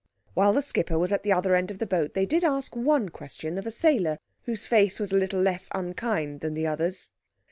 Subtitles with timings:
[0.33, 3.09] While the skipper was at the other end of the boat they did ask one
[3.09, 7.11] question of a sailor, whose face was a little less unkind than the others.